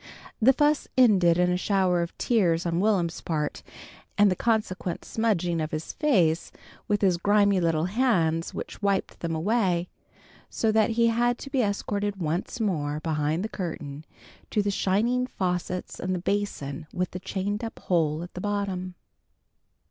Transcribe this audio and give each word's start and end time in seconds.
The 0.41 0.51
fuss 0.51 0.87
ended 0.97 1.37
in 1.37 1.51
a 1.51 1.57
shower 1.57 2.01
of 2.01 2.17
tears 2.17 2.65
on 2.65 2.79
Will'm's 2.79 3.21
part, 3.21 3.61
and 4.17 4.31
the 4.31 4.35
consequent 4.35 5.05
smudging 5.05 5.61
of 5.61 5.69
his 5.69 5.93
face 5.93 6.51
with 6.87 7.01
his 7.03 7.17
grimy 7.17 7.59
little 7.59 7.85
hands 7.85 8.51
which 8.51 8.81
wiped 8.81 9.19
them 9.19 9.35
away, 9.35 9.89
so 10.49 10.71
that 10.71 10.89
he 10.97 11.09
had 11.09 11.37
to 11.37 11.51
be 11.51 11.61
escorted 11.61 12.15
once 12.15 12.59
more 12.59 12.99
behind 13.01 13.43
the 13.43 13.47
curtain 13.47 14.03
to 14.49 14.63
the 14.63 14.71
shining 14.71 15.27
faucets 15.27 15.99
and 15.99 16.15
the 16.15 16.19
basin 16.19 16.87
with 16.91 17.11
the 17.11 17.19
chained 17.19 17.63
up 17.63 17.77
hole 17.77 18.23
at 18.23 18.33
the 18.33 18.41
bottom. 18.41 18.95